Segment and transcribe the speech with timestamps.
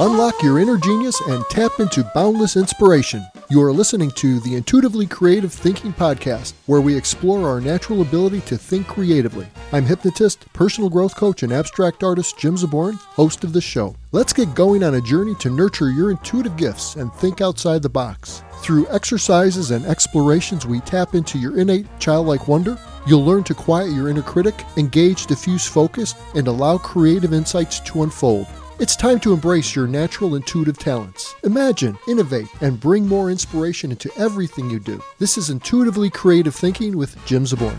[0.00, 3.24] Unlock your inner genius and tap into boundless inspiration.
[3.48, 8.40] You are listening to the Intuitively Creative Thinking Podcast, where we explore our natural ability
[8.40, 9.46] to think creatively.
[9.70, 13.94] I'm hypnotist, personal growth coach, and abstract artist Jim Zboran, host of the show.
[14.10, 17.88] Let's get going on a journey to nurture your intuitive gifts and think outside the
[17.88, 18.42] box.
[18.62, 22.76] Through exercises and explorations, we tap into your innate childlike wonder.
[23.06, 28.02] You'll learn to quiet your inner critic, engage diffuse focus, and allow creative insights to
[28.02, 28.48] unfold.
[28.80, 31.36] It's time to embrace your natural intuitive talents.
[31.44, 35.00] Imagine, innovate, and bring more inspiration into everything you do.
[35.20, 37.78] This is Intuitively Creative Thinking with Jim Zboran.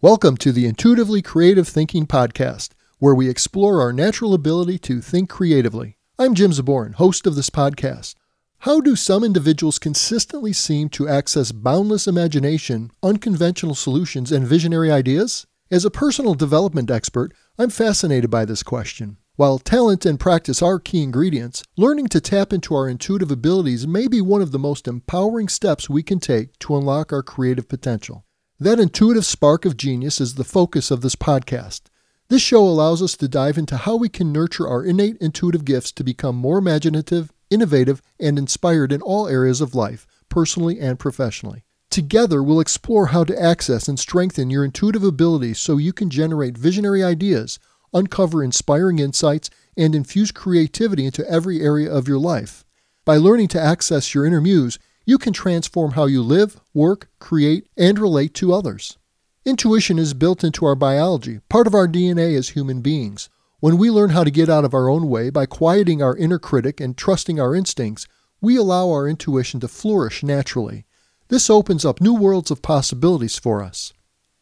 [0.00, 5.28] Welcome to the Intuitively Creative Thinking Podcast, where we explore our natural ability to think
[5.28, 5.96] creatively.
[6.16, 8.14] I'm Jim Zboran, host of this podcast.
[8.62, 15.46] How do some individuals consistently seem to access boundless imagination, unconventional solutions, and visionary ideas?
[15.70, 19.16] As a personal development expert, I'm fascinated by this question.
[19.36, 24.08] While talent and practice are key ingredients, learning to tap into our intuitive abilities may
[24.08, 28.24] be one of the most empowering steps we can take to unlock our creative potential.
[28.58, 31.82] That intuitive spark of genius is the focus of this podcast.
[32.28, 35.92] This show allows us to dive into how we can nurture our innate intuitive gifts
[35.92, 41.64] to become more imaginative, innovative, and inspired in all areas of life, personally and professionally.
[41.90, 46.58] Together, we'll explore how to access and strengthen your intuitive abilities so you can generate
[46.58, 47.58] visionary ideas,
[47.94, 52.64] uncover inspiring insights, and infuse creativity into every area of your life.
[53.04, 57.66] By learning to access your inner muse, you can transform how you live, work, create,
[57.78, 58.98] and relate to others.
[59.46, 63.30] Intuition is built into our biology, part of our DNA as human beings.
[63.60, 66.38] When we learn how to get out of our own way by quieting our inner
[66.38, 68.06] critic and trusting our instincts,
[68.40, 70.86] we allow our intuition to flourish naturally.
[71.26, 73.92] This opens up new worlds of possibilities for us.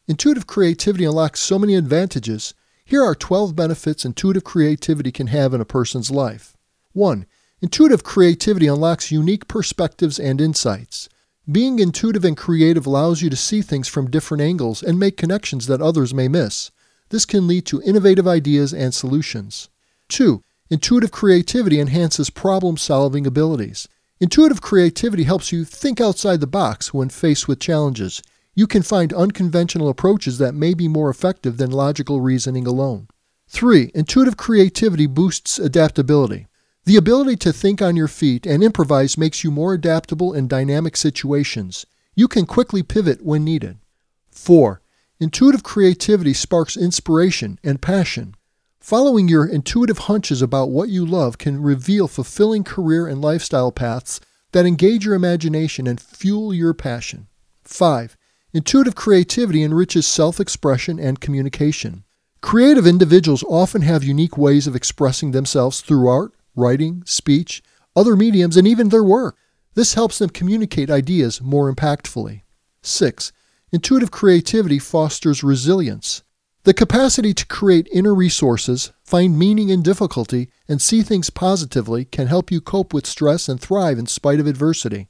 [0.07, 2.53] Intuitive creativity unlocks so many advantages.
[2.85, 6.55] Here are 12 benefits intuitive creativity can have in a person's life.
[6.93, 7.25] 1.
[7.63, 11.09] Intuitive creativity unlocks unique perspectives and insights.
[11.51, 15.69] Being intuitive and creative allows you to see things from different angles and make connections
[15.69, 16.71] that others may miss.
[17.11, 19.69] This can lead to innovative ideas and solutions.
[20.09, 20.43] 2.
[20.71, 23.87] Intuitive creativity enhances problem solving abilities.
[24.19, 28.23] Intuitive creativity helps you think outside the box when faced with challenges.
[28.55, 33.09] You can find unconventional approaches that may be more effective than logical reasoning alone.
[33.49, 33.93] 3.
[33.95, 36.47] Intuitive creativity boosts adaptability.
[36.85, 40.97] The ability to think on your feet and improvise makes you more adaptable in dynamic
[40.97, 41.85] situations.
[42.15, 43.79] You can quickly pivot when needed.
[44.31, 44.81] 4.
[45.19, 48.35] Intuitive creativity sparks inspiration and passion.
[48.81, 54.21] Following your intuitive hunches about what you love can reveal fulfilling career and lifestyle paths
[54.53, 57.29] that engage your imagination and fuel your passion.
[57.65, 58.15] 5.
[58.53, 62.05] Intuitive creativity enriches self expression and communication.
[62.43, 67.63] Creative individuals often have unique ways of expressing themselves through art, writing, speech,
[67.97, 69.39] other mediums, and even their work.
[69.73, 72.43] This helps them communicate ideas more impactfully.
[72.83, 73.33] 6.
[73.73, 76.23] Intuitive creativity fosters resilience.
[76.63, 82.29] The capacity to create inner resources, find meaning in difficulty, and see things positively can
[82.29, 85.09] help you cope with stress and thrive in spite of adversity.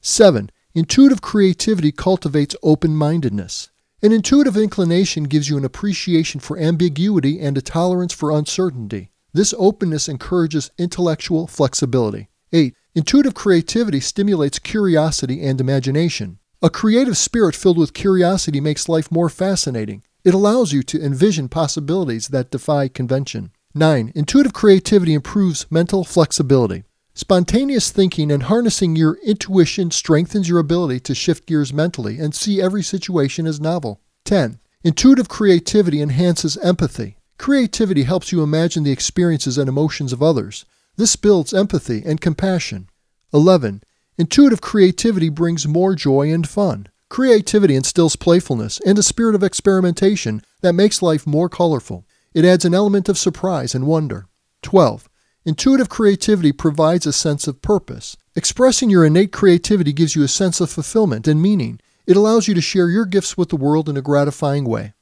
[0.00, 0.50] 7.
[0.74, 3.70] Intuitive creativity cultivates open mindedness.
[4.02, 9.10] An intuitive inclination gives you an appreciation for ambiguity and a tolerance for uncertainty.
[9.34, 12.30] This openness encourages intellectual flexibility.
[12.52, 12.74] 8.
[12.94, 16.38] Intuitive creativity stimulates curiosity and imagination.
[16.62, 20.02] A creative spirit filled with curiosity makes life more fascinating.
[20.24, 23.52] It allows you to envision possibilities that defy convention.
[23.74, 24.12] 9.
[24.14, 26.84] Intuitive creativity improves mental flexibility.
[27.14, 32.60] Spontaneous thinking and harnessing your intuition strengthens your ability to shift gears mentally and see
[32.60, 34.02] every situation as novel.
[34.26, 34.60] 10.
[34.84, 37.16] Intuitive creativity enhances empathy.
[37.38, 40.66] Creativity helps you imagine the experiences and emotions of others.
[40.96, 42.90] This builds empathy and compassion.
[43.32, 43.82] 11.
[44.20, 46.88] Intuitive creativity brings more joy and fun.
[47.08, 52.04] Creativity instills playfulness and a spirit of experimentation that makes life more colorful.
[52.34, 54.26] It adds an element of surprise and wonder.
[54.60, 55.08] 12.
[55.46, 58.18] Intuitive creativity provides a sense of purpose.
[58.36, 61.80] Expressing your innate creativity gives you a sense of fulfillment and meaning.
[62.06, 64.92] It allows you to share your gifts with the world in a gratifying way.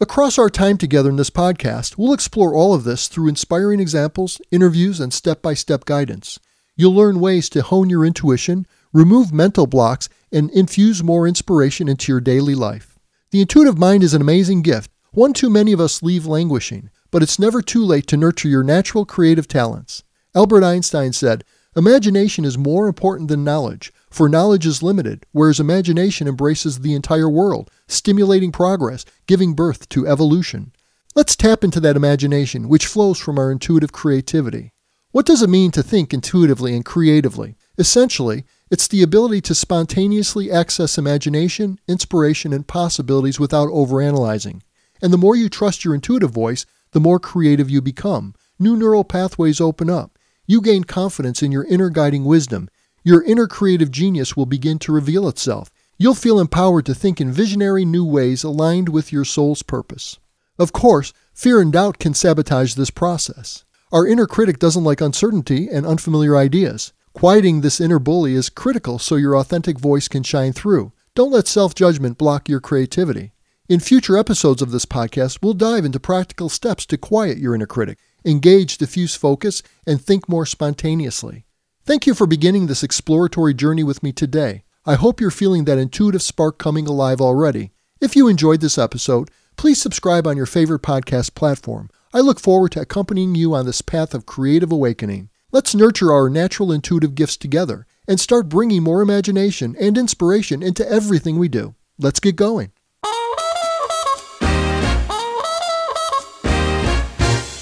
[0.00, 4.40] Across our time together in this podcast, we'll explore all of this through inspiring examples,
[4.52, 6.38] interviews, and step by step guidance.
[6.78, 12.12] You'll learn ways to hone your intuition, remove mental blocks, and infuse more inspiration into
[12.12, 12.96] your daily life.
[13.32, 17.20] The intuitive mind is an amazing gift, one too many of us leave languishing, but
[17.20, 20.04] it's never too late to nurture your natural creative talents.
[20.36, 21.42] Albert Einstein said,
[21.74, 27.28] Imagination is more important than knowledge, for knowledge is limited, whereas imagination embraces the entire
[27.28, 30.72] world, stimulating progress, giving birth to evolution.
[31.16, 34.70] Let's tap into that imagination, which flows from our intuitive creativity.
[35.10, 37.56] What does it mean to think intuitively and creatively?
[37.78, 44.60] Essentially, it's the ability to spontaneously access imagination, inspiration, and possibilities without overanalyzing.
[45.00, 48.34] And the more you trust your intuitive voice, the more creative you become.
[48.58, 50.18] New neural pathways open up.
[50.46, 52.68] You gain confidence in your inner guiding wisdom.
[53.02, 55.70] Your inner creative genius will begin to reveal itself.
[55.96, 60.18] You'll feel empowered to think in visionary new ways aligned with your soul's purpose.
[60.58, 63.64] Of course, fear and doubt can sabotage this process.
[63.90, 66.92] Our inner critic doesn't like uncertainty and unfamiliar ideas.
[67.14, 70.92] Quieting this inner bully is critical so your authentic voice can shine through.
[71.14, 73.32] Don't let self judgment block your creativity.
[73.66, 77.66] In future episodes of this podcast, we'll dive into practical steps to quiet your inner
[77.66, 81.46] critic, engage diffuse focus, and think more spontaneously.
[81.86, 84.64] Thank you for beginning this exploratory journey with me today.
[84.84, 87.72] I hope you're feeling that intuitive spark coming alive already.
[88.02, 91.88] If you enjoyed this episode, please subscribe on your favorite podcast platform.
[92.12, 95.28] I look forward to accompanying you on this path of creative awakening.
[95.52, 100.90] Let's nurture our natural intuitive gifts together and start bringing more imagination and inspiration into
[100.90, 101.74] everything we do.
[101.98, 102.72] Let's get going.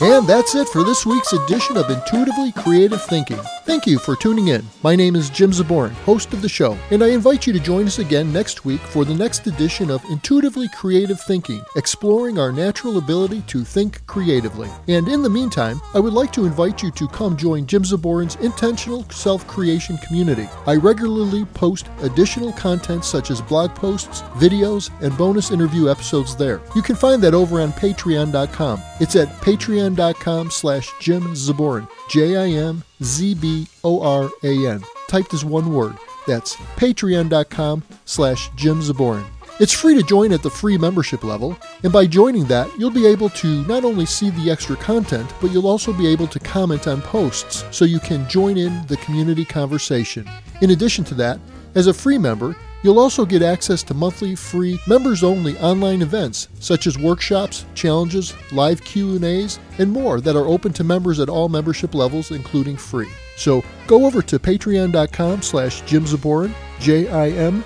[0.08, 3.40] And that's it for this week's edition of Intuitively Creative Thinking.
[3.64, 4.64] Thank you for tuning in.
[4.84, 7.86] My name is Jim Zboran, host of the show, and I invite you to join
[7.86, 12.98] us again next week for the next edition of Intuitively Creative Thinking, exploring our natural
[12.98, 14.70] ability to think creatively.
[14.86, 18.36] And in the meantime, I would like to invite you to come join Jim Zboran's
[18.36, 20.48] intentional self creation community.
[20.68, 26.60] I regularly post additional content such as blog posts, videos, and bonus interview episodes there.
[26.76, 28.80] You can find that over on patreon.com.
[29.00, 32.82] It's at patreon patreon.com slash Jim Zboran, J-I-M-Z-B-O-R-A-N,
[35.08, 35.96] typed as one word.
[36.26, 39.24] That's patreon.com slash Jim Zboran.
[39.58, 43.06] It's free to join at the free membership level, and by joining that, you'll be
[43.06, 46.86] able to not only see the extra content, but you'll also be able to comment
[46.86, 50.28] on posts so you can join in the community conversation.
[50.60, 51.40] In addition to that,
[51.76, 52.56] as a free member,
[52.86, 58.84] You'll also get access to monthly free members-only online events such as workshops, challenges, live
[58.84, 63.08] Q&As, and more that are open to members at all membership levels including free.
[63.36, 67.62] So go over to patreon.com slash jimzboran, J-I-M-Z-B-O-R-A-N,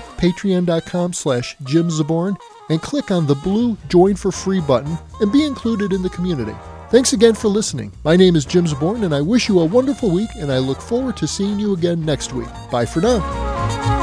[0.00, 2.38] patreon.com slash jimzboran,
[2.70, 6.54] and click on the blue Join for Free button and be included in the community.
[6.88, 7.92] Thanks again for listening.
[8.04, 10.80] My name is Jim Zboran, and I wish you a wonderful week, and I look
[10.80, 12.48] forward to seeing you again next week.
[12.70, 13.95] Bye for now.